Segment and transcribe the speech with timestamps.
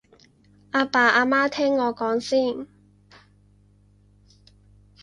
[0.71, 2.67] 阿爸阿媽聽我講先